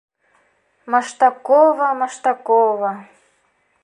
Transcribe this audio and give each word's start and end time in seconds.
Маштакова, 0.91 1.89
Маштакова... 1.99 2.91